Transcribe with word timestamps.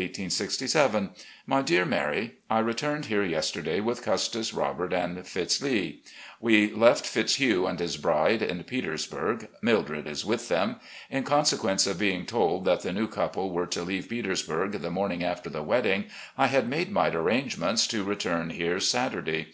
"My 1.46 1.60
Dear 1.60 1.84
Mary: 1.84 2.36
I 2.48 2.58
returned 2.60 3.04
here 3.04 3.22
yesterday 3.22 3.80
with 3.80 4.02
Custis, 4.02 4.54
Robert, 4.54 4.94
and 4.94 5.26
Fitz. 5.26 5.60
Lee. 5.60 6.00
We 6.40 6.72
left 6.72 7.04
Fitzhugh 7.06 7.66
and 7.66 7.78
his 7.78 7.98
bride 7.98 8.40
in 8.40 8.64
Petersburg. 8.64 9.48
Mildred 9.60 10.06
is 10.06 10.24
with 10.24 10.48
them. 10.48 10.76
In 11.10 11.24
consequence 11.24 11.86
of 11.86 11.98
being 11.98 12.24
told 12.24 12.64
that 12.64 12.80
the 12.80 12.94
new 12.94 13.08
couple 13.08 13.50
were 13.50 13.66
to 13.66 13.82
leave 13.82 14.08
Peters 14.08 14.42
burg 14.42 14.72
the 14.72 14.90
morning 14.90 15.22
after 15.22 15.50
the 15.50 15.62
wedding, 15.62 16.06
I 16.38 16.46
had 16.46 16.66
made 16.66 16.90
my 16.90 17.08
arrangements 17.10 17.86
to 17.88 18.02
return 18.02 18.48
here 18.48 18.80
Saturday. 18.80 19.48